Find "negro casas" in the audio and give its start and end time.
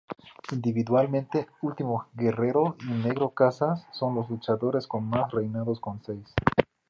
2.89-3.85